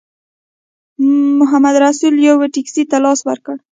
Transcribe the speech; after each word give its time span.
محمدرسول 1.39 2.15
یوې 2.29 2.47
ټیکسي 2.55 2.83
ته 2.89 2.97
لاس 3.03 3.19
ورکړ. 3.27 3.55